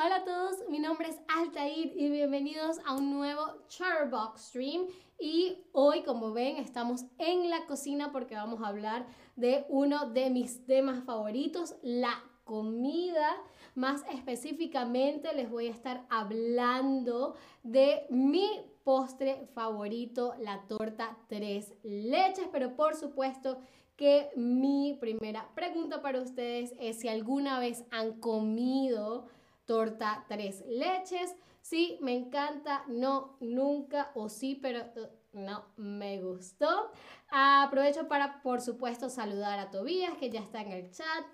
Hola 0.00 0.18
a 0.18 0.24
todos, 0.24 0.58
mi 0.68 0.78
nombre 0.78 1.08
es 1.08 1.18
Altair 1.26 1.92
y 1.96 2.08
bienvenidos 2.08 2.78
a 2.86 2.94
un 2.94 3.10
nuevo 3.10 3.42
Charbox 3.66 4.42
Stream. 4.42 4.86
Y 5.18 5.56
hoy, 5.72 6.04
como 6.04 6.32
ven, 6.32 6.56
estamos 6.58 7.06
en 7.18 7.50
la 7.50 7.66
cocina 7.66 8.12
porque 8.12 8.36
vamos 8.36 8.62
a 8.62 8.68
hablar 8.68 9.08
de 9.34 9.66
uno 9.68 10.08
de 10.10 10.30
mis 10.30 10.64
temas 10.66 11.02
favoritos, 11.02 11.74
la 11.82 12.22
comida. 12.44 13.28
Más 13.74 14.04
específicamente 14.12 15.34
les 15.34 15.50
voy 15.50 15.66
a 15.66 15.72
estar 15.72 16.06
hablando 16.10 17.34
de 17.64 18.06
mi 18.08 18.48
postre 18.84 19.48
favorito, 19.52 20.32
la 20.38 20.62
torta 20.68 21.18
tres 21.26 21.74
leches, 21.82 22.46
pero 22.52 22.76
por 22.76 22.94
supuesto 22.94 23.58
que 23.96 24.30
mi 24.36 24.96
primera 25.00 25.48
pregunta 25.56 26.00
para 26.00 26.22
ustedes 26.22 26.72
es 26.78 27.00
si 27.00 27.08
alguna 27.08 27.58
vez 27.58 27.84
han 27.90 28.20
comido 28.20 29.26
torta 29.68 30.24
tres 30.28 30.64
leches. 30.66 31.36
Sí, 31.60 31.98
me 32.00 32.14
encanta, 32.16 32.84
no, 32.88 33.36
nunca 33.40 34.10
o 34.14 34.30
sí, 34.30 34.58
pero 34.60 34.80
uh, 34.80 35.38
no 35.38 35.66
me 35.76 36.20
gustó. 36.22 36.90
aprovecho 37.30 38.08
para, 38.08 38.40
por 38.42 38.62
supuesto, 38.62 39.10
saludar 39.10 39.58
a 39.58 39.70
Tobías, 39.70 40.16
que 40.16 40.30
ya 40.30 40.40
está 40.40 40.62
en 40.62 40.72
el 40.72 40.90
chat. 40.90 41.24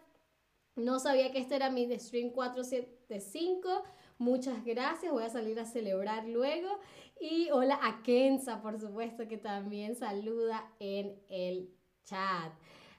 No 0.74 0.98
sabía 0.98 1.30
que 1.30 1.38
este 1.38 1.54
era 1.54 1.70
mi 1.70 1.86
Stream 1.98 2.30
475. 2.30 3.84
Muchas 4.18 4.64
gracias, 4.64 5.12
voy 5.12 5.22
a 5.22 5.30
salir 5.30 5.60
a 5.60 5.64
celebrar 5.64 6.26
luego. 6.26 6.80
Y 7.20 7.50
hola 7.52 7.78
a 7.80 8.02
Kenza, 8.02 8.60
por 8.60 8.80
supuesto, 8.80 9.28
que 9.28 9.38
también 9.38 9.94
saluda 9.94 10.68
en 10.80 11.22
el 11.28 11.70
chat. 12.02 12.52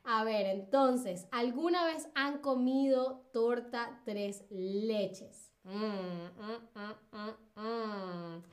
A 0.08 0.24
ver, 0.24 0.46
entonces, 0.46 1.28
¿alguna 1.32 1.84
vez 1.86 2.08
han 2.14 2.38
comido 2.38 3.28
torta 3.34 4.02
tres 4.06 4.46
leches? 4.52 5.52
Mm, 5.64 5.72
mm, 5.72 6.60
mm, 7.56 8.44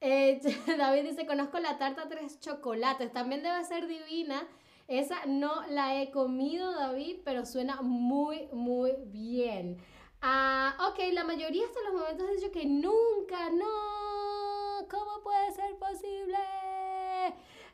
eh, 0.00 0.40
David 0.78 1.04
dice, 1.04 1.24
conozco 1.26 1.60
la 1.60 1.78
tarta 1.78 2.08
tres 2.08 2.40
chocolates, 2.40 3.12
también 3.12 3.44
debe 3.44 3.64
ser 3.64 3.86
divina. 3.86 4.48
Esa 4.88 5.24
no 5.26 5.64
la 5.68 6.00
he 6.00 6.10
comido, 6.10 6.72
David, 6.72 7.18
pero 7.24 7.46
suena 7.46 7.80
muy, 7.82 8.48
muy 8.52 8.94
bien. 9.06 9.78
Ah, 10.20 10.76
ok, 10.90 10.98
la 11.12 11.22
mayoría 11.24 11.64
hasta 11.64 11.80
los 11.82 11.92
momentos 12.00 12.28
han 12.28 12.34
dicho 12.36 12.50
que 12.50 12.66
nunca, 12.66 13.50
no, 13.50 13.66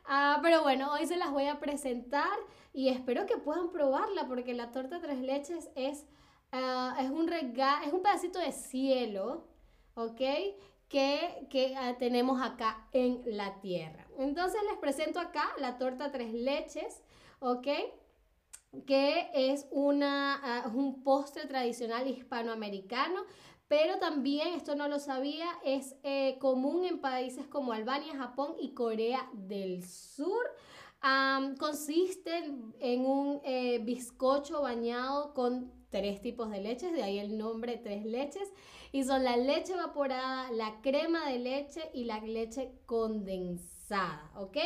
Ah, 0.07 0.39
pero 0.43 0.61
bueno, 0.61 0.91
hoy 0.93 1.07
se 1.07 1.17
las 1.17 1.31
voy 1.31 1.47
a 1.47 1.59
presentar 1.59 2.37
y 2.73 2.89
espero 2.89 3.25
que 3.25 3.37
puedan 3.37 3.71
probarla 3.71 4.27
porque 4.27 4.53
la 4.53 4.71
torta 4.71 5.01
tres 5.01 5.19
leches 5.19 5.69
es, 5.75 6.05
ah, 6.51 6.95
es, 6.99 7.09
un, 7.09 7.31
es 7.31 7.93
un 7.93 8.01
pedacito 8.03 8.39
de 8.39 8.51
cielo, 8.51 9.47
¿ok? 9.95 10.21
Que, 10.89 11.47
que 11.49 11.75
ah, 11.75 11.95
tenemos 11.97 12.41
acá 12.41 12.87
en 12.91 13.21
la 13.25 13.59
tierra. 13.61 14.07
Entonces 14.19 14.61
les 14.69 14.77
presento 14.77 15.19
acá 15.19 15.49
la 15.57 15.77
torta 15.77 16.11
tres 16.11 16.33
leches, 16.33 17.01
¿ok? 17.39 17.67
que 18.85 19.29
es 19.33 19.67
una, 19.71 20.69
un 20.73 21.01
postre 21.01 21.45
tradicional 21.45 22.07
hispanoamericano 22.09 23.21
pero 23.67 23.97
también, 23.97 24.53
esto 24.53 24.75
no 24.75 24.87
lo 24.87 24.99
sabía, 24.99 25.47
es 25.63 25.95
eh, 26.03 26.37
común 26.39 26.85
en 26.85 26.99
países 26.99 27.47
como 27.47 27.73
Albania, 27.73 28.15
Japón 28.15 28.55
y 28.59 28.73
Corea 28.73 29.27
del 29.33 29.83
Sur. 29.83 30.43
consiste 31.59 32.31
en 32.79 33.05
un 33.05 33.41
eh, 33.43 33.79
bizcocho 33.79 34.61
bañado 34.61 35.33
con 35.33 35.71
tres 35.89 36.21
tipos 36.21 36.51
de 36.51 36.61
leches, 36.61 36.93
de 36.93 37.03
ahí 37.03 37.19
el 37.19 37.37
nombre 37.37 37.77
tres 37.77 38.05
leches, 38.05 38.51
y 38.91 39.03
son 39.03 39.23
la 39.23 39.35
leche 39.35 39.73
evaporada, 39.73 40.51
la 40.51 40.81
crema 40.81 41.29
de 41.29 41.39
leche 41.39 41.89
y 41.93 42.03
la 42.03 42.19
leche 42.19 42.71
condensada, 42.85 44.31
¿ok? 44.35 44.57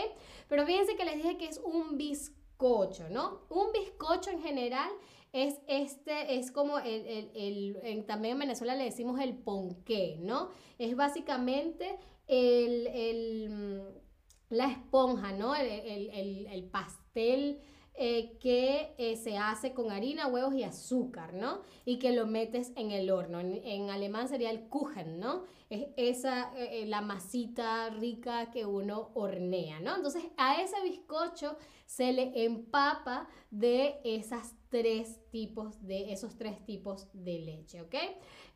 Pero 0.48 0.66
fíjense 0.66 0.96
que 0.96 1.06
les 1.06 1.16
dije 1.16 1.38
que 1.38 1.48
es 1.48 1.60
un 1.64 1.98
bizcocho, 1.98 3.10
¿no? 3.10 3.42
Un 3.50 3.72
bizcocho 3.72 4.30
en 4.30 4.42
general 4.42 4.90
es 5.32 5.56
este, 5.68 6.40
es 6.40 6.52
como 6.52 6.80
el, 6.80 8.06
también 8.08 8.34
en 8.34 8.40
Venezuela 8.40 8.76
le 8.76 8.86
decimos 8.86 9.20
el 9.20 9.36
ponqué, 9.36 10.18
¿no? 10.20 10.50
Es 10.78 10.96
básicamente 10.96 11.98
el, 12.28 13.50
mm, 13.50 14.56
la 14.56 14.72
esponja, 14.72 15.32
¿no? 15.32 15.56
El, 15.56 16.70
pastel 16.72 17.62
eh, 17.94 18.38
que 18.40 18.96
eh, 18.98 19.18
se 19.18 19.38
hace 19.38 19.74
con 19.74 19.92
harina, 19.92 20.28
huevos 20.28 20.56
y 20.56 20.64
azúcar, 20.64 21.34
¿no? 21.34 21.62
Y 21.86 22.00
que 22.00 22.14
lo 22.14 22.26
metes 22.26 22.72
en 22.76 22.92
el 22.92 23.12
horno. 23.12 23.40
En, 23.40 23.90
alemán 23.90 24.28
sería 24.28 24.50
el 24.50 24.68
Kuchen, 24.68 25.20
¿no? 25.20 25.44
Es 25.70 25.90
esa, 25.98 26.52
eh, 26.58 26.86
la 26.88 27.02
masita 27.02 27.90
rica 27.90 28.50
que 28.52 28.66
uno 28.66 29.12
hornea, 29.14 29.80
¿no? 29.80 29.96
Entonces 29.96 30.24
a 30.38 30.62
ese 30.62 30.82
bizcocho 30.82 31.58
se 31.86 32.14
le 32.14 32.46
empapa 32.46 33.28
de 33.52 34.00
esas 34.04 34.56
tres 34.70 35.20
tipos 35.32 35.86
de 35.86 36.14
esos 36.14 36.38
tres 36.38 36.64
tipos 36.66 37.08
de 37.14 37.40
leche, 37.40 37.82
¿ok? 37.82 37.96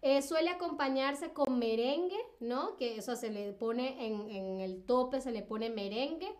Eh, 0.01 0.21
suele 0.21 0.49
acompañarse 0.49 1.33
con 1.33 1.57
merengue, 1.59 2.19
¿no? 2.39 2.75
Que 2.77 2.97
eso 2.97 3.15
se 3.15 3.29
le 3.29 3.53
pone 3.53 4.05
en, 4.05 4.59
el 4.59 4.85
tope, 4.85 5.21
se 5.21 5.31
le 5.31 5.41
pone 5.41 5.69
merengue. 5.69 6.31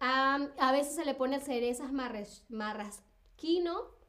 a 0.00 0.72
veces 0.72 0.94
se 0.94 1.04
le 1.04 1.14
pone 1.14 1.40
cerezas 1.40 1.92
marrasquino 2.48 4.00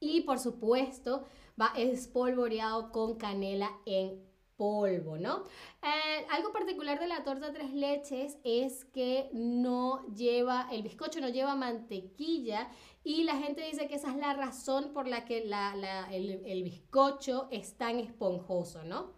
y 0.00 0.22
por 0.22 0.38
supuesto 0.38 1.24
va 1.60 1.72
espolvoreado 1.76 2.90
con 2.90 3.16
canela 3.16 3.70
en 3.86 4.31
polvo, 4.62 5.18
¿no? 5.18 5.42
Eh, 5.82 6.24
algo 6.30 6.52
particular 6.52 7.00
de 7.00 7.08
la 7.08 7.24
torta 7.24 7.52
tres 7.52 7.72
leches 7.72 8.38
es 8.44 8.84
que 8.84 9.28
no 9.32 10.06
lleva, 10.14 10.68
el 10.70 10.84
bizcocho 10.84 11.20
no 11.20 11.28
lleva 11.28 11.56
mantequilla 11.56 12.70
y 13.02 13.24
la 13.24 13.38
gente 13.38 13.66
dice 13.66 13.88
que 13.88 13.96
esa 13.96 14.12
es 14.12 14.18
la 14.18 14.34
razón 14.34 14.92
por 14.92 15.08
la 15.08 15.24
que 15.24 15.38
el, 15.38 16.62
bizcocho 16.62 17.48
es 17.50 17.76
tan 17.76 17.98
esponjoso, 17.98 18.84
¿no? 18.84 19.10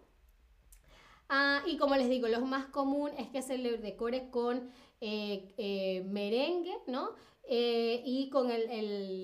Ah, 1.29 1.61
y 1.67 1.77
como 1.77 1.95
les 1.95 2.09
digo, 2.09 2.27
lo 2.27 2.41
más 2.41 2.65
común 2.65 3.11
es 3.15 3.29
que 3.29 3.43
se 3.43 3.59
le 3.59 3.77
decore 3.77 4.31
con 4.31 4.71
eh, 5.01 5.53
eh, 5.57 6.03
merengue, 6.07 6.75
¿no? 6.87 7.11
Y 7.47 8.29
con 8.31 8.49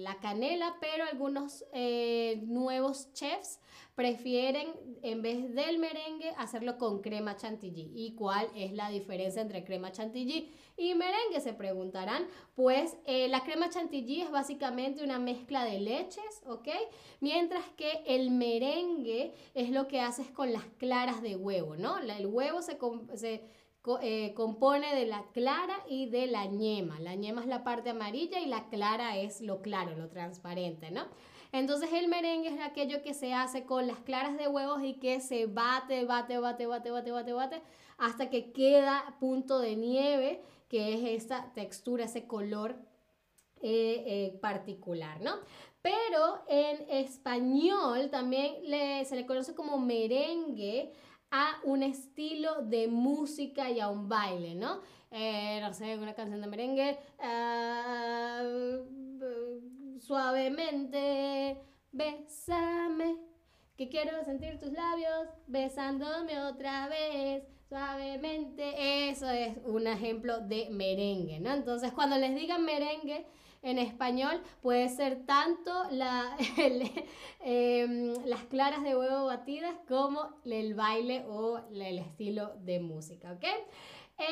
la 0.03 0.19
canela, 0.19 0.75
pero 0.79 1.05
algunos 1.05 1.65
nuevos 2.43 3.11
chefs 3.13 3.59
prefieren 3.95 4.67
en 5.03 5.21
vez 5.21 5.53
del 5.53 5.77
merengue 5.77 6.33
hacerlo 6.37 6.77
con 6.77 7.01
crema 7.01 7.35
chantilly. 7.35 7.91
¿Y 7.93 8.15
cuál 8.15 8.47
es 8.55 8.73
la 8.73 8.89
diferencia 8.89 9.41
entre 9.41 9.63
crema 9.63 9.91
chantilly 9.91 10.49
y 10.77 10.95
merengue? 10.95 11.41
Se 11.41 11.53
preguntarán. 11.53 12.25
Pues 12.55 12.97
eh, 13.05 13.27
la 13.27 13.43
crema 13.43 13.69
chantilly 13.69 14.21
es 14.21 14.31
básicamente 14.31 15.03
una 15.03 15.19
mezcla 15.19 15.65
de 15.65 15.79
leches, 15.79 16.41
¿ok? 16.45 16.69
Mientras 17.19 17.63
que 17.77 18.03
el 18.07 18.31
merengue 18.31 19.33
es 19.53 19.69
lo 19.69 19.87
que 19.87 20.01
haces 20.01 20.27
con 20.31 20.53
las 20.53 20.65
claras 20.77 21.21
de 21.21 21.35
huevo, 21.35 21.75
¿no? 21.75 21.99
El 21.99 22.25
huevo 22.27 22.61
se, 22.61 23.41
eh, 24.01 24.33
compone 24.35 24.93
de 24.95 25.05
la 25.05 25.23
clara 25.33 25.75
y 25.87 26.07
de 26.07 26.27
la 26.27 26.45
ñema. 26.45 26.99
La 26.99 27.15
ñema 27.15 27.41
es 27.41 27.47
la 27.47 27.63
parte 27.63 27.89
amarilla 27.89 28.39
y 28.39 28.45
la 28.45 28.69
clara 28.69 29.17
es 29.17 29.41
lo 29.41 29.61
claro, 29.61 29.95
lo 29.97 30.07
transparente, 30.07 30.91
¿no? 30.91 31.05
Entonces 31.51 31.91
el 31.93 32.07
merengue 32.07 32.49
es 32.49 32.61
aquello 32.61 33.01
que 33.01 33.13
se 33.13 33.33
hace 33.33 33.65
con 33.65 33.87
las 33.87 33.99
claras 33.99 34.37
de 34.37 34.47
huevos 34.47 34.83
y 34.83 34.99
que 34.99 35.19
se 35.19 35.47
bate, 35.47 36.05
bate, 36.05 36.37
bate, 36.39 36.67
bate, 36.67 36.91
bate, 36.91 37.11
bate, 37.11 37.33
bate, 37.33 37.61
hasta 37.97 38.29
que 38.29 38.51
queda 38.51 39.17
punto 39.19 39.59
de 39.59 39.75
nieve, 39.75 40.41
que 40.69 40.93
es 40.93 41.23
esa 41.23 41.51
textura, 41.53 42.05
ese 42.05 42.25
color 42.27 42.75
eh, 43.61 44.03
eh, 44.05 44.39
particular, 44.41 45.19
¿no? 45.21 45.33
Pero 45.81 46.43
en 46.47 46.87
español 46.89 48.09
también 48.11 48.55
se 49.05 49.15
le 49.15 49.25
conoce 49.25 49.55
como 49.55 49.79
merengue 49.79 50.93
a 51.31 51.59
un 51.63 51.81
estilo 51.81 52.61
de 52.63 52.87
música 52.87 53.69
y 53.69 53.79
a 53.79 53.89
un 53.89 54.09
baile, 54.09 54.53
¿no? 54.53 54.81
Eh, 55.11 55.59
no 55.61 55.73
sé, 55.73 55.97
una 55.97 56.13
canción 56.13 56.41
de 56.41 56.47
merengue. 56.47 56.99
Ah, 57.19 58.43
suavemente, 59.99 61.57
bésame, 61.91 63.17
que 63.77 63.89
quiero 63.89 64.23
sentir 64.25 64.59
tus 64.59 64.71
labios 64.71 65.27
besándome 65.47 66.39
otra 66.41 66.87
vez, 66.87 67.43
suavemente. 67.69 69.09
Eso 69.09 69.29
es 69.29 69.57
un 69.65 69.87
ejemplo 69.87 70.39
de 70.41 70.69
merengue, 70.69 71.39
¿no? 71.39 71.53
Entonces, 71.53 71.93
cuando 71.93 72.17
les 72.17 72.35
digan 72.35 72.65
merengue, 72.65 73.25
en 73.61 73.77
español 73.77 74.41
puede 74.61 74.89
ser 74.89 75.25
tanto 75.25 75.71
em, 77.39 78.13
las 78.25 78.43
claras 78.45 78.83
de 78.83 78.95
huevo 78.95 79.25
batidas 79.25 79.75
como 79.87 80.29
el 80.45 80.73
baile 80.73 81.25
o 81.27 81.59
el 81.69 81.99
estilo 81.99 82.53
de 82.59 82.79
música, 82.79 83.33
¿ok? 83.33 83.45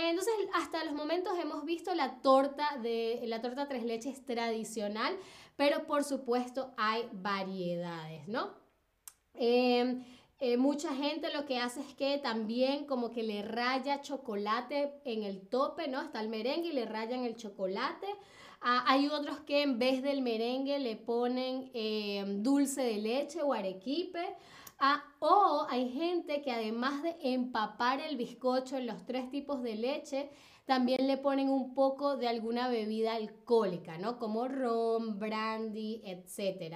entonces, 0.10 0.34
hasta 0.54 0.84
los 0.84 0.94
momentos 0.94 1.34
hemos 1.42 1.66
visto 1.66 1.96
la 1.96 2.22
torta 2.22 2.78
de 2.84 3.22
la 3.26 3.42
torta 3.42 3.68
tres 3.68 3.84
leches 3.84 4.24
tradicional, 4.24 5.18
pero 5.56 5.88
por 5.88 6.04
supuesto 6.04 6.74
hay 6.78 7.10
variedades, 7.12 8.28
¿no? 8.28 8.54
Em, 9.34 10.04
eh, 10.40 10.58
mucha 10.58 10.96
gente 10.96 11.34
lo 11.34 11.46
que 11.46 11.58
hace 11.58 11.82
es 11.82 11.94
que 11.96 12.18
también 12.18 12.86
como 12.86 13.10
que 13.10 13.24
le 13.24 13.42
raya 13.42 14.02
chocolate 14.02 14.94
en 15.04 15.24
el 15.24 15.48
tope, 15.50 15.88
¿no? 15.88 16.02
Está 16.02 16.22
el 16.22 16.30
merengue 16.30 16.70
y 16.70 16.74
le 16.74 16.86
rayan 16.86 17.26
el 17.26 17.36
chocolate. 17.36 18.08
Ah, 18.62 18.84
hay 18.88 19.08
otros 19.08 19.40
que 19.42 19.62
en 19.62 19.80
vez 19.80 20.04
del 20.04 20.22
merengue 20.22 20.80
le 20.80 20.96
ponen 20.98 21.72
em, 21.74 22.44
dulce 22.44 22.82
de 22.82 22.98
leche 22.98 23.42
o 23.42 23.54
arequipe. 23.54 24.36
Ah, 24.80 25.04
o 25.20 25.66
hay 25.70 25.90
gente 25.90 26.42
que 26.42 26.52
además 26.52 27.04
de 27.04 27.16
empapar 27.22 28.00
el 28.02 28.18
bizcocho 28.18 28.78
en 28.78 28.88
los 28.88 29.06
tres 29.06 29.30
tipos 29.30 29.62
de 29.62 29.76
leche, 29.76 30.30
también 30.66 31.08
le 31.08 31.18
ponen 31.18 31.50
un 31.50 31.74
poco 31.74 32.16
de 32.18 32.28
alguna 32.28 32.70
bebida 32.70 33.16
alcohólica, 33.16 33.98
¿no? 33.98 34.20
Como 34.20 34.48
ron, 34.48 35.20
brandy, 35.20 36.02
etc. 36.06 36.76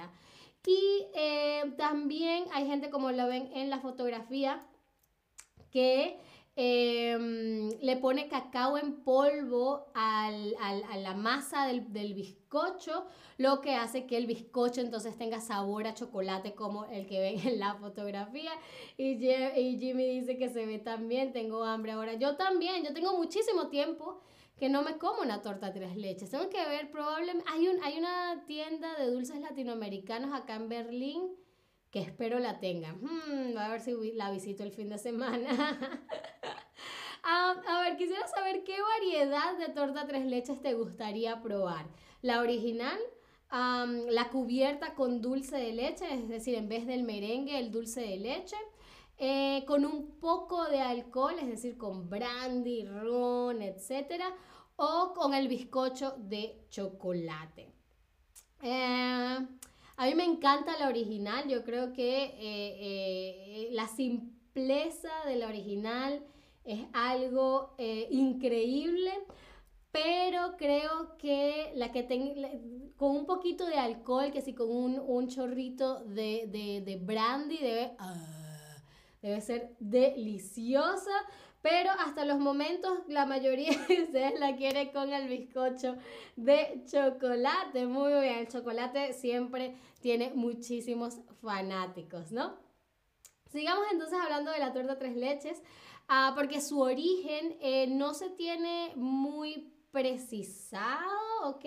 Y 0.66 1.06
eh, 1.14 1.74
también 1.76 2.44
hay 2.52 2.66
gente, 2.66 2.90
como 2.90 3.12
lo 3.12 3.26
ven 3.28 3.50
en 3.54 3.70
la 3.70 3.80
fotografía, 3.80 4.66
que 5.70 6.18
Em, 6.56 7.68
le 7.80 7.96
pone 7.96 8.28
cacao 8.28 8.78
en 8.78 9.02
polvo 9.02 9.86
a 9.92 10.30
la 10.30 11.14
masa 11.14 11.66
del, 11.66 12.14
bizcocho, 12.14 13.06
lo 13.38 13.60
que 13.60 13.74
hace 13.74 14.06
que 14.06 14.16
el 14.16 14.26
bizcocho 14.26 14.80
entonces 14.80 15.18
tenga 15.18 15.40
sabor 15.40 15.88
a 15.88 15.94
chocolate 15.94 16.54
como 16.54 16.84
el 16.84 17.08
que 17.08 17.18
ven 17.18 17.40
en 17.48 17.58
la 17.58 17.74
fotografía. 17.74 18.52
Y, 18.96 19.14
y 19.24 19.78
Jimmy 19.80 20.20
dice 20.20 20.36
que 20.36 20.48
se 20.48 20.64
ve 20.64 20.78
también, 20.78 21.32
tengo 21.32 21.64
hambre 21.64 21.92
ahora. 21.92 22.14
Yo 22.14 22.36
también, 22.36 22.84
yo 22.84 22.92
tengo 22.94 23.16
muchísimo 23.18 23.68
tiempo 23.68 24.20
que 24.56 24.68
no 24.68 24.82
me 24.82 24.96
como 24.98 25.22
una 25.22 25.42
torta 25.42 25.72
tres 25.72 25.96
leches. 25.96 26.30
Tengo 26.30 26.48
que 26.50 26.64
ver, 26.64 26.88
probablemente, 26.92 27.50
hay, 27.50 27.66
un, 27.66 27.82
hay 27.82 27.98
una 27.98 28.44
tienda 28.46 28.94
de 28.94 29.10
dulces 29.10 29.40
latinoamericanos 29.40 30.32
acá 30.32 30.54
en 30.54 30.68
Berlín 30.68 31.43
que 31.94 32.00
espero 32.00 32.40
la 32.40 32.58
tengan. 32.58 32.98
Hmm, 33.00 33.56
a 33.56 33.68
ver 33.68 33.80
si 33.80 33.94
la 34.14 34.32
visito 34.32 34.64
el 34.64 34.72
fin 34.72 34.88
de 34.90 34.98
semana. 34.98 35.48
Ah, 37.26 37.54
a 37.66 37.80
ver, 37.80 37.96
quisiera 37.96 38.28
saber 38.28 38.64
qué 38.64 38.76
variedad 38.82 39.56
de 39.56 39.72
torta 39.72 40.06
tres 40.06 40.26
leches 40.26 40.60
te 40.60 40.74
gustaría 40.74 41.40
probar. 41.40 41.86
La 42.20 42.40
original, 42.40 42.98
la 43.50 44.28
cubierta 44.30 44.94
con 44.94 45.22
dulce 45.22 45.56
de 45.56 45.72
leche, 45.72 46.04
es 46.12 46.28
decir, 46.28 46.54
en 46.54 46.68
vez 46.68 46.86
del 46.86 47.02
merengue, 47.02 47.58
el 47.58 47.72
dulce 47.72 48.02
de 48.02 48.18
leche. 48.18 48.56
Eh, 49.16 49.64
con 49.66 49.86
un 49.86 50.20
poco 50.20 50.66
de 50.66 50.82
alcohol, 50.82 51.36
es 51.40 51.48
decir, 51.48 51.78
con 51.78 52.10
brandy, 52.10 52.84
ron, 52.84 53.62
etc. 53.62 54.22
O 54.76 55.14
con 55.14 55.32
el 55.32 55.48
bizcocho 55.48 56.16
de 56.18 56.66
chocolate. 56.68 57.72
Eh, 58.60 59.38
a 59.96 60.06
mí 60.06 60.14
me 60.14 60.24
encanta 60.24 60.78
la 60.78 60.88
original, 60.88 61.48
yo 61.48 61.64
creo 61.64 61.92
que 61.92 62.24
eh, 62.24 62.38
eh, 62.40 63.68
la 63.72 63.86
simpleza 63.86 65.10
de 65.26 65.36
la 65.36 65.46
original 65.46 66.24
es 66.64 66.80
algo 66.92 67.74
eh, 67.78 68.08
increíble, 68.10 69.12
pero 69.92 70.56
creo 70.56 71.16
que 71.18 71.72
la 71.76 71.92
que 71.92 72.02
tenga, 72.02 72.48
con 72.96 73.16
un 73.16 73.26
poquito 73.26 73.66
de 73.66 73.76
alcohol, 73.76 74.32
que 74.32 74.42
si 74.42 74.52
con 74.52 74.68
un, 74.68 75.28
chorrito 75.28 76.00
de, 76.04 77.00
brandy 77.04 77.58
debe, 77.58 77.92
ah, 77.98 78.76
debe 79.22 79.40
ser 79.40 79.76
deliciosa. 79.78 81.12
Pero 81.64 81.92
hasta 81.92 82.26
los 82.26 82.38
momentos 82.40 82.98
la 83.08 83.24
mayoría 83.24 83.70
de 83.88 84.02
ustedes 84.02 84.38
la 84.38 84.54
quiere 84.54 84.92
con 84.92 85.14
el 85.14 85.28
bizcocho 85.28 85.96
de 86.36 86.84
chocolate. 86.84 87.86
Muy 87.86 88.12
bien, 88.12 88.40
el 88.40 88.48
chocolate 88.48 89.14
siempre 89.14 89.74
tiene 90.02 90.30
muchísimos 90.34 91.20
fanáticos, 91.40 92.32
¿no? 92.32 92.58
Sigamos 93.50 93.86
entonces 93.90 94.18
hablando 94.22 94.50
de 94.50 94.58
la 94.58 94.74
torta 94.74 94.98
tres 94.98 95.16
leches, 95.16 95.62
ah, 96.06 96.34
porque 96.36 96.60
su 96.60 96.82
origen 96.82 97.56
eh, 97.62 97.86
no 97.86 98.12
se 98.12 98.28
tiene 98.28 98.92
muy 98.96 99.72
precisado, 99.90 101.44
¿ok? 101.44 101.64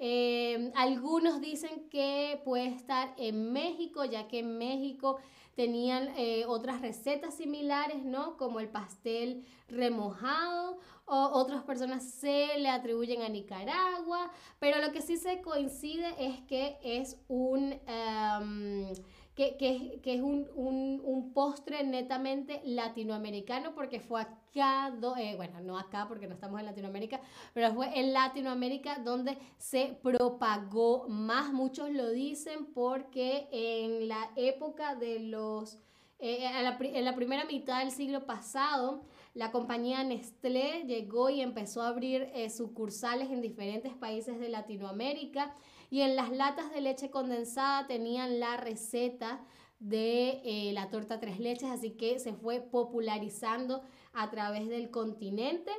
Eh, 0.00 0.70
algunos 0.76 1.40
dicen 1.40 1.88
que 1.90 2.40
puede 2.44 2.68
estar 2.68 3.14
en 3.16 3.52
México, 3.52 4.04
ya 4.04 4.28
que 4.28 4.40
en 4.40 4.58
México 4.58 5.18
tenían 5.56 6.10
eh, 6.16 6.44
otras 6.46 6.80
recetas 6.80 7.34
similares, 7.34 8.04
¿no? 8.04 8.36
Como 8.36 8.60
el 8.60 8.68
pastel 8.68 9.44
remojado, 9.66 10.78
o 11.04 11.30
otras 11.32 11.64
personas 11.64 12.04
se 12.04 12.58
le 12.58 12.68
atribuyen 12.68 13.22
a 13.22 13.28
Nicaragua, 13.28 14.30
pero 14.60 14.80
lo 14.80 14.92
que 14.92 15.02
sí 15.02 15.16
se 15.16 15.40
coincide 15.42 16.14
es 16.18 16.40
que 16.42 16.78
es 16.82 17.18
un... 17.26 17.80
Em, 17.86 18.92
que, 19.38 20.00
es 20.04 20.20
un, 20.20 21.30
postre 21.32 21.84
netamente 21.84 22.60
latinoamericano 22.64 23.72
porque 23.72 24.00
fue 24.00 24.22
acá, 24.22 24.92
eh, 25.18 25.36
bueno, 25.36 25.60
no 25.60 25.78
acá 25.78 26.06
porque 26.08 26.26
no 26.26 26.34
estamos 26.34 26.58
en 26.58 26.66
Latinoamérica, 26.66 27.20
pero 27.54 27.72
fue 27.72 27.96
en 27.98 28.12
Latinoamérica 28.12 28.98
donde 28.98 29.38
se 29.56 29.96
propagó. 30.02 31.06
Más, 31.08 31.52
muchos 31.52 31.90
lo 31.90 32.10
dicen 32.10 32.66
porque 32.74 33.48
en 33.52 34.08
la 34.08 34.30
época 34.34 34.96
de 34.96 35.20
los, 35.20 35.78
eh, 36.18 36.50
en 36.80 37.04
la 37.04 37.14
primera 37.14 37.44
mitad 37.44 37.78
del 37.78 37.92
siglo 37.92 38.26
pasado, 38.26 39.04
la 39.34 39.50
compañía 39.52 40.02
Nestlé 40.04 40.84
llegó 40.86 41.30
y 41.30 41.40
empezó 41.40 41.82
a 41.82 41.88
abrir 41.88 42.30
eh, 42.34 42.50
sucursales 42.50 43.30
en 43.30 43.40
diferentes 43.40 43.94
países 43.94 44.38
de 44.38 44.48
Latinoamérica 44.48 45.54
y 45.90 46.00
en 46.00 46.16
las 46.16 46.30
latas 46.30 46.72
de 46.72 46.80
leche 46.80 47.10
condensada 47.10 47.86
tenían 47.86 48.40
la 48.40 48.56
receta 48.56 49.44
de 49.78 50.40
eh, 50.44 50.72
la 50.72 50.90
torta 50.90 51.20
tres 51.20 51.38
leches, 51.38 51.70
así 51.70 51.92
que 51.92 52.18
se 52.18 52.34
fue 52.34 52.60
popularizando 52.60 53.82
a 54.12 54.30
través 54.30 54.68
del 54.68 54.90
continente. 54.90 55.70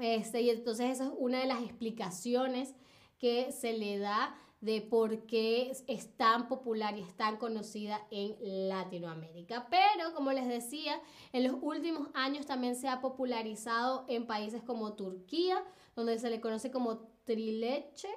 Este, 0.00 0.40
y 0.40 0.50
entonces 0.50 0.90
esa 0.90 1.04
es 1.04 1.12
una 1.18 1.40
de 1.40 1.46
las 1.46 1.62
explicaciones 1.62 2.74
que 3.18 3.52
se 3.52 3.74
le 3.74 3.98
da 3.98 4.34
de 4.62 4.80
por 4.80 5.26
qué 5.26 5.72
es 5.88 6.16
tan 6.16 6.46
popular 6.46 6.96
y 6.96 7.02
es 7.02 7.16
tan 7.16 7.36
conocida 7.36 8.00
en 8.12 8.36
Latinoamérica. 8.68 9.66
Pero, 9.68 10.14
como 10.14 10.32
les 10.32 10.46
decía, 10.46 11.00
en 11.32 11.42
los 11.42 11.56
últimos 11.60 12.08
años 12.14 12.46
también 12.46 12.76
se 12.76 12.88
ha 12.88 13.00
popularizado 13.00 14.04
en 14.08 14.24
países 14.24 14.62
como 14.62 14.94
Turquía, 14.94 15.62
donde 15.96 16.16
se 16.20 16.30
le 16.30 16.40
conoce 16.40 16.70
como 16.70 16.98
trileche, 17.24 18.08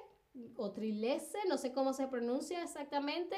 o 0.56 0.72
trilese, 0.72 1.38
no 1.48 1.58
sé 1.58 1.72
cómo 1.72 1.92
se 1.92 2.06
pronuncia 2.06 2.62
exactamente, 2.62 3.36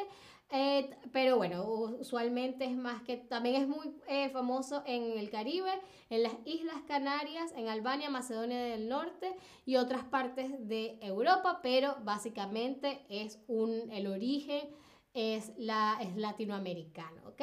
eh, 0.50 0.90
pero 1.12 1.37
bueno, 1.37 1.64
usualmente 2.00 2.64
es 2.64 2.76
más 2.76 3.02
que 3.02 3.17
también 3.17 3.57
es 3.57 3.69
muy 3.69 3.95
eh, 4.09 4.31
famoso 4.31 4.83
en 4.87 5.19
el 5.19 5.31
Caribe, 5.31 5.71
en 6.11 6.23
las 6.23 6.35
Islas 6.45 6.83
Canarias, 6.87 7.52
en 7.57 7.69
Albania, 7.69 8.09
Macedonia 8.09 8.62
del 8.62 8.88
Norte 8.88 9.37
y 9.67 9.76
otras 9.76 10.05
partes 10.05 10.50
de 10.67 10.99
Europa, 11.02 11.61
pero 11.62 11.97
básicamente 12.02 13.05
es 13.09 13.38
un, 13.47 13.90
el 13.90 14.07
origen 14.07 14.69
es, 15.14 15.52
la, 15.57 15.99
es 16.00 16.17
latinoamericano, 16.17 17.23
¿ok? 17.28 17.43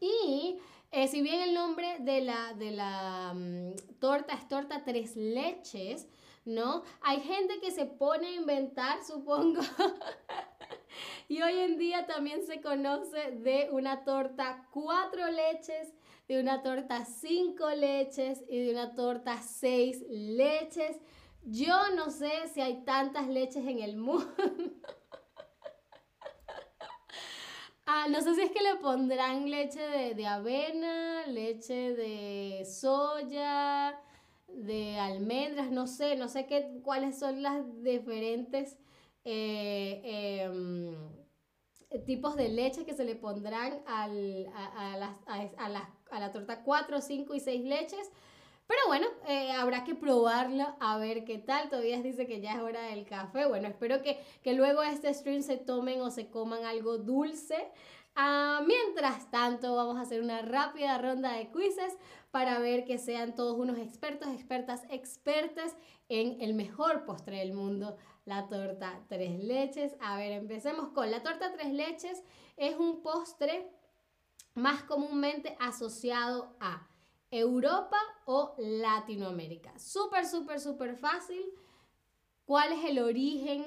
Y 0.00 0.58
eh, 0.90 1.08
si 1.08 1.22
bien 1.22 1.40
el 1.40 1.54
nombre 1.54 1.98
de 2.00 2.20
la, 2.20 2.54
de 2.54 2.70
la 2.70 3.34
mm, 3.34 3.98
torta 3.98 4.34
es 4.34 4.48
torta 4.48 4.84
tres 4.84 5.16
leches, 5.16 6.08
¿no? 6.44 6.82
Hay 7.00 7.20
gente 7.20 7.60
que 7.60 7.70
se 7.70 7.86
pone 7.86 8.28
a 8.28 8.34
inventar, 8.34 9.02
supongo. 9.04 9.60
y 11.28 11.40
hoy 11.42 11.58
en 11.60 11.78
día 11.78 12.06
también 12.06 12.46
se 12.46 12.60
conoce 12.60 13.32
de 13.32 13.68
una 13.70 14.04
torta 14.04 14.68
cuatro 14.70 15.26
leches, 15.30 15.92
de 16.28 16.40
una 16.40 16.62
torta 16.62 17.04
cinco 17.04 17.68
leches 17.70 18.42
y 18.48 18.64
de 18.64 18.72
una 18.72 18.94
torta 18.94 19.40
seis 19.42 20.04
leches. 20.08 20.96
Yo 21.44 21.90
no 21.94 22.10
sé 22.10 22.48
si 22.52 22.60
hay 22.60 22.84
tantas 22.84 23.26
leches 23.28 23.66
en 23.66 23.80
el 23.80 23.96
mundo. 23.96 24.32
Ah, 27.86 28.06
no 28.08 28.22
sé 28.22 28.34
si 28.34 28.40
es 28.40 28.50
que 28.50 28.62
le 28.62 28.76
pondrán 28.76 29.50
leche 29.50 29.78
de, 29.78 30.14
de 30.14 30.26
avena, 30.26 31.26
leche 31.26 31.94
de 31.94 32.64
soya, 32.64 34.00
de 34.56 34.98
almendras, 34.98 35.70
no 35.70 35.86
sé, 35.86 36.16
no 36.16 36.28
sé 36.28 36.46
qué, 36.46 36.80
cuáles 36.82 37.18
son 37.18 37.42
las 37.42 37.64
diferentes 37.82 38.78
eh, 39.24 40.00
em, 40.44 40.94
tipos 42.06 42.36
de 42.36 42.48
leche 42.48 42.84
que 42.84 42.94
se 42.94 43.04
le 43.04 43.16
pondrán 43.16 43.82
al, 43.86 44.46
a, 44.54 44.92
a, 44.92 44.98
la, 44.98 45.18
a, 46.10 46.20
la, 46.20 46.32
torta 46.32 46.62
4, 46.62 47.00
5 47.00 47.34
y 47.34 47.40
6 47.40 47.64
leches. 47.64 48.10
Pero 48.66 48.80
bueno, 48.86 49.06
eh, 49.28 49.52
habrá 49.52 49.84
que 49.84 49.94
probarlo 49.94 50.74
a 50.80 50.96
ver 50.98 51.24
qué 51.24 51.38
tal. 51.38 51.68
Todavía 51.68 52.00
dice 52.00 52.26
que 52.26 52.40
ya 52.40 52.54
es 52.54 52.60
hora 52.60 52.82
del 52.84 53.04
café. 53.04 53.46
Bueno, 53.46 53.68
espero 53.68 54.02
que, 54.02 54.18
que 54.42 54.54
luego 54.54 54.82
este 54.82 55.12
stream 55.12 55.42
se 55.42 55.58
tomen 55.58 56.00
o 56.00 56.10
se 56.10 56.30
coman 56.30 56.64
algo 56.64 56.96
dulce. 56.96 57.70
Ah, 58.16 58.62
mientras 58.64 59.28
tanto, 59.30 59.74
vamos 59.74 59.96
a 59.96 60.02
hacer 60.02 60.22
una 60.22 60.42
rápida 60.42 60.98
ronda 60.98 61.32
de 61.32 61.50
quizzes 61.50 61.96
para 62.30 62.60
ver 62.60 62.84
que 62.84 62.98
sean 62.98 63.34
todos 63.34 63.58
unos 63.58 63.78
expertos, 63.78 64.28
expertas, 64.28 64.82
expertas 64.88 65.76
en 66.08 66.40
el 66.40 66.54
mejor 66.54 67.04
postre 67.04 67.38
del 67.38 67.54
mundo, 67.54 67.96
la 68.24 68.48
torta 68.48 69.04
tres 69.08 69.42
leches. 69.42 69.96
A 70.00 70.16
ver, 70.16 70.32
empecemos 70.32 70.90
con 70.90 71.10
la 71.10 71.22
torta 71.22 71.52
tres 71.52 71.72
leches. 71.72 72.22
Es 72.56 72.76
un 72.76 73.02
postre 73.02 73.72
más 74.54 74.84
comúnmente 74.84 75.56
asociado 75.58 76.56
a 76.60 76.86
Europa 77.32 77.98
o 78.26 78.54
Latinoamérica. 78.58 79.76
Súper, 79.76 80.24
súper, 80.24 80.60
súper 80.60 80.96
fácil. 80.96 81.42
¿Cuál 82.44 82.72
es 82.74 82.84
el 82.84 83.00
origen? 83.00 83.64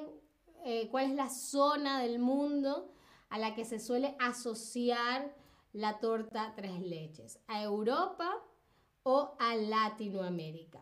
Eh, 0.64 0.88
¿Cuál 0.90 1.08
es 1.08 1.16
la 1.16 1.30
zona 1.30 2.02
del 2.02 2.20
mundo 2.20 2.94
a 3.30 3.38
la 3.40 3.56
que 3.56 3.66
se 3.66 3.80
suele 3.80 4.16
asociar 4.20 5.34
la 5.74 6.00
torta 6.00 6.54
tres 6.56 6.82
leches? 6.82 7.40
¿A 7.48 7.64
Europa 7.64 8.44
o 9.04 9.36
a 9.40 9.56
Latinoamérica? 9.56 10.82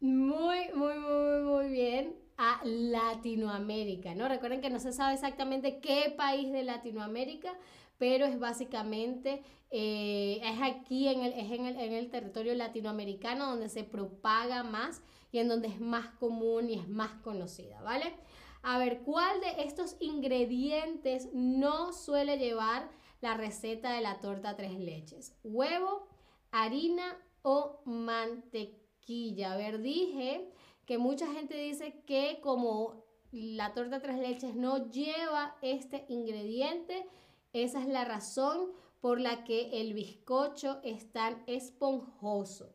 Muy, 0.00 0.68
muy, 0.74 0.98
muy, 0.98 1.42
muy 1.42 1.68
bien 1.68 2.16
a 2.36 2.60
Latinoamérica, 2.64 4.14
¿no? 4.14 4.28
Recuerden 4.28 4.60
que 4.60 4.70
no 4.70 4.78
se 4.80 4.92
sabe 4.92 5.14
exactamente 5.14 5.80
qué 5.80 6.12
país 6.16 6.52
de 6.52 6.64
Latinoamérica, 6.64 7.56
pero 7.98 8.26
es 8.26 8.38
básicamente, 8.38 9.42
eh, 9.70 10.40
es 10.42 10.62
aquí 10.62 11.08
en 11.08 11.22
el, 11.22 11.32
en, 11.32 11.66
el, 11.66 11.78
en 11.78 11.92
el 11.92 12.10
territorio 12.10 12.54
latinoamericano 12.54 13.50
donde 13.50 13.68
se 13.68 13.84
propaga 13.84 14.62
más 14.62 15.02
y 15.32 15.38
en 15.38 15.48
donde 15.48 15.68
es 15.68 15.80
más 15.80 16.10
común 16.20 16.70
y 16.70 16.74
es 16.74 16.88
más 16.88 17.12
conocida, 17.22 17.80
¿vale? 17.82 18.14
A 18.62 18.78
ver, 18.78 19.00
¿cuál 19.02 19.40
de 19.40 19.64
estos 19.64 19.96
ingredientes 20.00 21.28
no 21.34 21.92
suele 21.92 22.38
llevar 22.38 22.88
la 23.20 23.36
receta 23.36 23.92
de 23.92 24.00
la 24.00 24.20
torta 24.20 24.56
tres 24.56 24.78
leches? 24.78 25.36
¿Huevo, 25.44 26.08
harina 26.50 27.18
o 27.42 27.80
mantequilla? 27.84 29.52
A 29.52 29.56
ver, 29.56 29.82
dije 29.82 30.50
que 30.86 30.98
mucha 30.98 31.30
gente 31.32 31.56
dice 31.56 32.02
que 32.06 32.40
como 32.42 33.04
la 33.32 33.74
torta 33.74 34.00
tres 34.00 34.18
leches 34.18 34.54
no 34.54 34.90
lleva 34.90 35.56
este 35.60 36.06
ingrediente, 36.08 37.06
esa 37.54 37.80
es 37.80 37.86
la 37.86 38.04
razón 38.04 38.72
por 39.00 39.20
la 39.20 39.44
que 39.44 39.80
el 39.80 39.94
bizcocho 39.94 40.80
es 40.82 41.10
tan 41.12 41.42
esponjoso. 41.46 42.74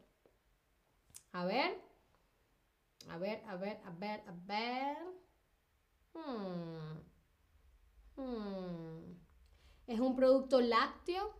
A 1.34 1.46
ver, 1.46 1.80
a 3.10 3.18
ver, 3.18 3.44
a 3.48 3.56
ver, 3.56 3.82
a 3.86 3.92
ver, 3.92 4.24
a 4.28 4.34
ver. 4.46 4.98
Hmm. 6.14 7.00
Hmm. 8.16 9.18
Es 9.88 10.00
un 10.00 10.16
producto 10.16 10.62
lácteo. 10.62 11.36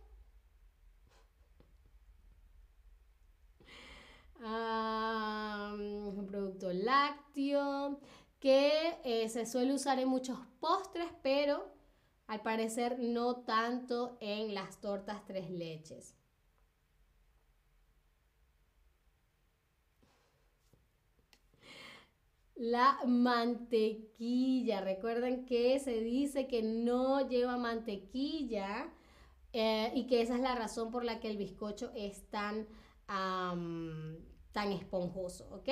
Ah, 4.42 5.74
un 5.78 6.26
producto 6.26 6.72
lácteo 6.72 8.00
que 8.38 8.98
eh, 9.04 9.28
se 9.28 9.44
suele 9.44 9.74
usar 9.74 9.98
en 9.98 10.08
muchos 10.08 10.38
postres, 10.60 11.10
pero 11.22 11.70
al 12.30 12.42
parecer 12.42 12.96
no 13.00 13.38
tanto 13.38 14.16
en 14.20 14.54
las 14.54 14.80
tortas 14.80 15.26
tres 15.26 15.50
leches. 15.50 16.16
La 22.54 23.00
mantequilla. 23.04 24.80
Recuerden 24.80 25.44
que 25.44 25.80
se 25.80 26.00
dice 26.00 26.46
que 26.46 26.62
no 26.62 27.28
lleva 27.28 27.56
mantequilla 27.56 28.92
eh, 29.52 29.90
y 29.96 30.06
que 30.06 30.22
esa 30.22 30.36
es 30.36 30.40
la 30.40 30.54
razón 30.54 30.92
por 30.92 31.04
la 31.04 31.18
que 31.18 31.30
el 31.30 31.36
bizcocho 31.36 31.90
es 31.96 32.30
tan, 32.30 32.68
tan 33.08 34.70
esponjoso. 34.70 35.64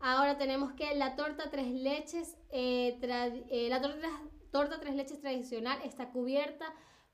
Ahora 0.00 0.36
tenemos 0.36 0.74
que 0.74 0.94
la 0.96 1.16
torta 1.16 1.50
tres 1.50 1.68
leches, 1.68 2.36
eh, 2.50 2.98
eh, 3.00 3.68
la 3.70 3.80
torta, 3.80 4.08
torta 4.54 4.78
tres 4.78 4.94
leches 4.94 5.20
tradicional 5.20 5.80
está 5.82 6.12
cubierta 6.12 6.72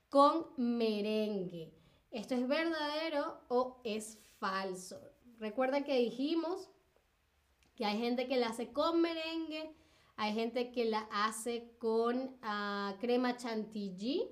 con 0.09 0.45
merengue. 0.57 1.73
¿Esto 2.11 2.35
es 2.35 2.47
verdadero 2.47 3.41
o 3.47 3.81
es 3.83 4.19
falso? 4.37 5.01
Recuerden 5.39 5.83
que 5.83 5.97
dijimos 5.97 6.69
que 7.75 7.83
hay 7.83 7.97
gente 7.97 8.27
que 8.27 8.37
la 8.37 8.49
hace 8.49 8.71
con 8.71 9.01
merengue, 9.01 9.75
hay 10.17 10.35
gente 10.35 10.71
que 10.71 10.85
la 10.85 11.09
hace 11.11 11.75
con 11.79 12.37
ah, 12.43 12.95
crema 12.99 13.35
chantilly, 13.35 14.29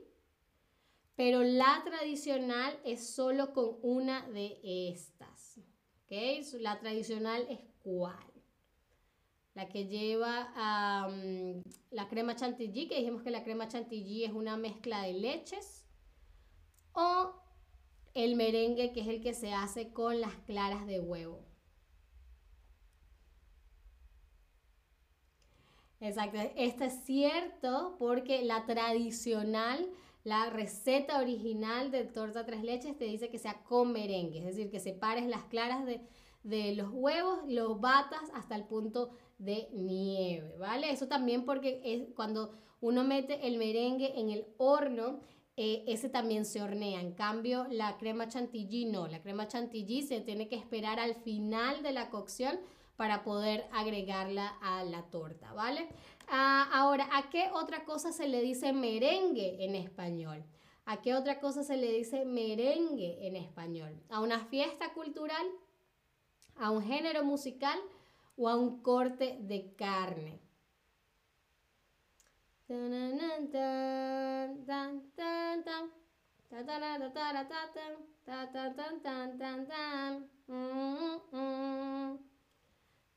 pero 1.16 1.42
la 1.42 1.82
tradicional 1.84 2.80
es 2.86 3.10
solo 3.10 3.54
con 3.54 3.80
una 3.82 4.22
de 4.30 4.60
estas. 4.63 5.60
¿okay? 6.06 6.46
La 6.60 6.80
tradicional 6.80 7.48
es 7.50 7.62
cuál? 7.80 8.38
La 9.60 9.68
que 9.68 9.88
lleva 9.88 10.54
la 11.92 12.08
crema 12.08 12.34
chantilly, 12.34 12.88
que 12.88 12.96
dijimos 12.96 13.24
que 13.24 13.30
la 13.30 13.44
crema 13.44 13.68
chantilly 13.68 14.24
es 14.24 14.32
una 14.32 14.56
mezcla 14.56 15.01
de 15.01 15.12
leches, 15.12 15.86
o 16.94 17.34
el 18.13 18.38
merengue, 18.38 18.94
que 18.94 19.01
es 19.01 19.08
el 19.08 19.20
que 19.20 19.34
se 19.34 19.51
hace 19.51 19.92
con 19.92 20.22
las 20.22 20.34
claras 20.46 20.88
de 20.88 21.01
huevo. 21.01 21.44
Exacto, 26.00 26.38
esto 26.56 26.86
es 26.86 27.04
cierto 27.04 27.98
porque 28.00 28.46
la 28.46 28.66
tradicional, 28.66 29.86
la 30.24 30.50
receta 30.50 31.20
original 31.20 31.92
de 31.92 32.06
torta 32.06 32.46
tres 32.46 32.63
leches 32.63 32.98
te 32.98 33.04
dice 33.04 33.30
que 33.30 33.39
sea 33.39 33.62
con 33.63 33.92
merengue, 33.92 34.39
es 34.39 34.46
decir, 34.46 34.72
que 34.72 34.80
separes 34.80 35.25
las 35.25 35.44
claras 35.44 35.86
de, 35.86 36.00
los 36.43 36.89
huevos, 36.91 37.39
los 37.48 37.79
batas 37.79 38.29
hasta 38.34 38.55
el 38.55 38.65
punto 38.65 39.12
de 39.38 39.69
nieve, 39.74 40.58
¿vale? 40.58 40.91
Eso 40.91 41.08
también 41.08 41.46
porque 41.46 41.81
es 41.84 42.13
cuando 42.15 42.51
uno 42.81 43.03
mete 43.03 43.48
el 43.48 43.58
merengue 43.58 44.19
en 44.19 44.29
el 44.29 44.46
horno, 44.58 45.19
eh, 45.58 45.84
ese 45.88 46.08
también 46.08 46.46
se 46.46 46.62
hornea. 46.62 47.01
En 47.01 47.13
cambio, 47.13 47.67
la 47.69 47.98
crema 47.98 48.29
chantilly 48.29 48.86
no. 48.86 49.08
La 49.08 49.22
crema 49.22 49.48
chantilly 49.48 50.01
se 50.03 50.22
tiene 50.22 50.48
que 50.48 50.55
esperar 50.55 51.00
al 51.00 51.15
final 51.15 51.84
de 51.84 51.91
la 51.91 52.10
cocción 52.10 52.60
para 52.96 53.24
poder 53.24 53.65
agregarla 53.72 54.58
a 54.62 54.84
la 54.84 55.03
torta, 55.10 55.53
¿vale? 55.53 55.88
Ah, 56.29 56.69
ahora, 56.74 57.10
¿a 57.13 57.29
qué 57.29 57.50
otra 57.53 57.84
cosa 57.86 58.12
se 58.12 58.27
le 58.27 58.41
dice 58.41 58.72
merengue 58.72 59.63
en 59.65 59.75
español? 59.75 60.43
¿A 60.86 61.01
qué 61.01 61.13
otra 61.13 61.39
cosa 61.39 61.63
se 61.63 61.77
le 61.77 61.91
dice 61.91 62.25
merengue 62.25 63.27
en 63.27 63.36
español? 63.36 64.01
¿A 64.10 64.22
una 64.22 64.46
fiesta 64.46 64.93
cultural? 64.93 65.46
¿A 66.60 66.72
un 66.72 66.84
género 66.84 67.24
musical? 67.24 67.80
¿O 68.36 68.50
a 68.50 68.58
un 68.58 68.82
corte 68.82 69.38
de 69.42 69.74
carne? 69.75 70.42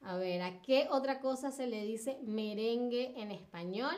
A 0.02 0.16
ver, 0.16 0.42
¿a 0.42 0.62
qué 0.62 0.86
otra 0.90 1.20
cosa 1.20 1.50
se 1.50 1.66
le 1.66 1.84
dice 1.84 2.18
merengue 2.22 3.20
en 3.20 3.32
español? 3.32 3.96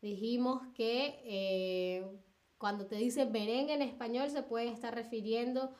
Dijimos 0.00 0.62
que 0.74 1.20
eh, 1.24 2.18
cuando 2.56 2.86
te 2.86 2.96
dice 2.96 3.26
merengue 3.26 3.74
en 3.74 3.82
español 3.82 4.30
se 4.30 4.42
puede 4.42 4.68
estar 4.68 4.94
refiriendo 4.94 5.74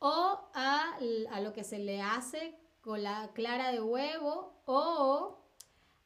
o 0.00 0.50
a, 0.54 0.98
a, 1.30 1.40
lo 1.40 1.52
que 1.52 1.64
se 1.64 1.78
le 1.78 2.02
hace 2.02 2.58
con 2.80 3.02
la 3.02 3.30
clara 3.32 3.70
de 3.70 3.80
huevo 3.80 4.60
o 4.66 5.38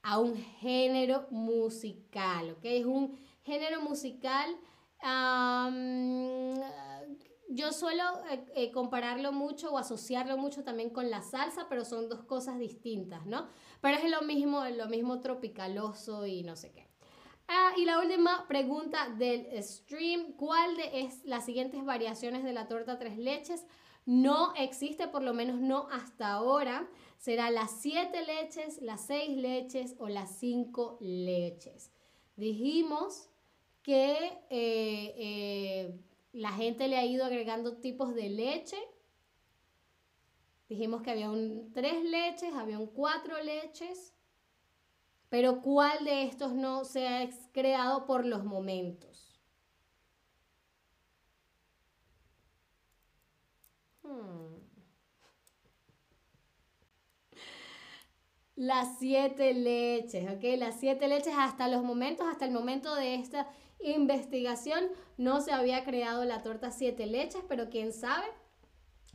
a 0.03 0.19
un 0.19 0.37
género 0.37 1.27
musical, 1.31 2.51
¿ok? 2.51 2.65
Es 2.65 2.85
un 2.85 3.19
género 3.43 3.81
musical 3.81 4.57
yo 7.49 7.73
suelo 7.73 8.03
eh, 8.31 8.45
eh, 8.55 8.73
compararlo 8.73 9.33
mucho 9.33 9.73
o 9.73 9.79
asociarlo 9.79 10.39
mucho 10.39 10.65
también 10.65 10.91
con 10.91 11.11
la 11.11 11.23
salsa, 11.23 11.67
pero 11.69 11.85
son 11.85 12.09
dos 12.09 12.25
cosas 12.25 12.59
distintas, 12.59 13.27
¿no? 13.27 13.47
Pero 13.81 13.99
es 13.99 14.11
lo 14.11 14.23
mismo, 14.23 14.65
lo 14.65 14.89
mismo 14.89 15.21
tropicaloso 15.21 16.27
y 16.27 16.43
no 16.43 16.57
sé 16.57 16.73
qué. 16.73 16.89
Ah, 17.47 17.73
y 17.77 17.85
la 17.85 18.01
última 18.01 18.49
pregunta 18.49 19.11
del 19.11 19.63
stream, 19.63 20.33
¿cuál 20.33 20.77
de 20.77 21.01
es, 21.01 21.23
las 21.25 21.45
siguientes 21.45 21.85
variaciones 21.85 22.43
de 22.43 22.55
la 22.55 22.69
torta 22.69 22.99
tres 22.99 23.19
leches 23.19 23.67
no 24.07 24.55
existe, 24.55 25.09
por 25.09 25.23
lo 25.23 25.35
menos 25.35 25.61
no 25.61 25.89
hasta 25.91 26.33
ahora? 26.33 26.89
¿Será 27.19 27.51
las 27.51 27.71
siete 27.81 28.25
leches, 28.25 28.83
las 28.83 29.07
seis 29.07 29.37
leches 29.37 29.95
o 29.99 30.09
las 30.09 30.39
cinco 30.39 30.99
leches? 31.01 31.91
Dijimos 32.37 33.29
que... 33.83 34.39
Eh, 34.51 35.99
la 36.35 36.51
gente 36.51 36.89
le 36.89 36.97
ha 36.97 37.07
ido 37.07 37.25
agregando 37.25 37.77
tipos 37.77 38.13
de 38.15 38.29
leche. 38.29 38.77
Dijimos 40.69 41.03
que 41.03 41.13
había 41.13 41.31
un 41.31 41.73
tres 41.73 42.03
leches, 42.05 42.53
había 42.55 42.79
un 42.79 42.89
cuatro 42.89 43.41
leches. 43.41 44.13
Pero 45.29 45.63
¿cuál 45.63 46.05
de 46.05 46.25
estos 46.25 46.53
no 46.53 46.85
se 46.85 47.07
ha 47.07 47.31
creado 47.53 48.05
por 48.05 48.27
los 48.27 48.45
momentos? 48.45 49.14
Las 58.57 58.99
siete 58.99 59.53
leches, 59.53 60.31
¿ok? 60.31 60.45
Las 60.59 60.79
siete 60.79 61.09
leches 61.09 61.35
hasta 61.37 61.69
los 61.69 61.83
momentos, 61.83 62.27
hasta 62.27 62.45
el 62.47 62.53
momento 62.53 62.95
de 62.95 63.17
esta 63.17 63.49
investigación 63.81 64.85
no 65.17 65.41
se 65.41 65.53
había 65.53 65.85
creado 65.85 66.25
la 66.25 66.43
torta 66.43 66.71
siete 66.71 67.07
leches, 67.07 67.43
pero 67.49 67.69
quién 67.69 67.93
sabe, 67.93 68.27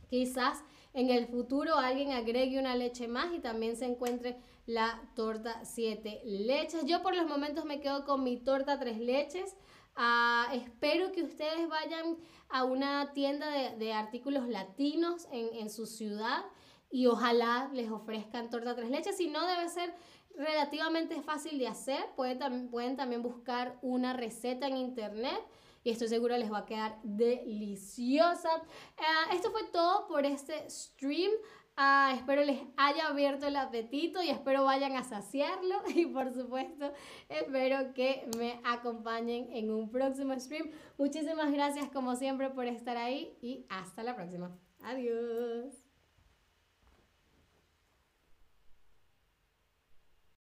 quizás 0.08 0.62
en 0.92 1.10
el 1.10 1.26
futuro 1.26 1.76
alguien 1.76 2.12
agregue 2.12 2.58
una 2.58 2.74
leche 2.74 3.08
más 3.08 3.32
y 3.32 3.38
también 3.38 3.76
se 3.76 3.86
encuentre 3.86 4.36
la 4.66 5.00
torta 5.14 5.64
siete 5.64 6.20
leches. 6.24 6.84
Yo 6.84 7.02
por 7.02 7.16
los 7.16 7.26
momentos 7.26 7.64
me 7.64 7.80
quedo 7.80 8.04
con 8.04 8.22
mi 8.22 8.36
torta 8.36 8.78
tres 8.78 8.98
leches. 8.98 9.56
Ah, 9.96 10.48
espero 10.52 11.12
que 11.12 11.22
ustedes 11.22 11.68
vayan 11.68 12.16
a 12.48 12.64
una 12.64 13.12
tienda 13.12 13.50
de, 13.50 13.92
artículos 13.92 14.48
latinos 14.48 15.26
en, 15.32 15.54
en 15.54 15.70
su 15.70 15.86
ciudad 15.86 16.44
y 16.90 17.06
ojalá 17.06 17.70
les 17.72 17.90
ofrezcan 17.90 18.50
torta 18.50 18.74
tres 18.74 18.90
leches. 18.90 19.16
Si 19.16 19.28
no, 19.28 19.46
debe 19.46 19.68
ser 19.68 19.94
relativamente 20.36 21.22
fácil 21.22 21.58
de 21.58 21.68
hacer. 21.68 22.04
Pueden, 22.16 22.68
pueden 22.68 22.96
también 22.96 23.22
buscar 23.22 23.78
una 23.82 24.12
receta 24.12 24.66
en 24.66 24.76
internet 24.76 25.40
y 25.82 25.90
estoy 25.90 26.08
segura 26.08 26.36
les 26.38 26.52
va 26.52 26.58
a 26.58 26.66
quedar 26.66 26.98
deliciosa. 27.02 28.50
Eh, 28.98 29.34
esto 29.34 29.50
fue 29.50 29.64
todo 29.72 30.06
por 30.08 30.26
este 30.26 30.68
stream. 30.68 31.30
Ah, 31.76 32.12
espero 32.14 32.44
les 32.44 32.60
haya 32.76 33.06
abierto 33.06 33.46
el 33.46 33.56
apetito 33.56 34.22
y 34.22 34.28
espero 34.28 34.64
vayan 34.64 34.96
a 34.96 35.04
saciarlo. 35.04 35.82
Y 35.94 36.06
por 36.06 36.32
supuesto, 36.34 36.92
espero 37.28 37.94
que 37.94 38.28
me 38.36 38.60
acompañen 38.64 39.48
en 39.52 39.70
un 39.70 39.90
próximo 39.90 40.38
stream. 40.38 40.70
Muchísimas 40.98 41.50
gracias 41.52 41.88
como 41.90 42.16
siempre 42.16 42.50
por 42.50 42.66
estar 42.66 42.96
ahí 42.96 43.38
y 43.40 43.64
hasta 43.70 44.02
la 44.02 44.14
próxima. 44.14 44.50
Adiós. 44.82 45.79